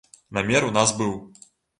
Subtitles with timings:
[0.37, 1.13] Намер у нас быў!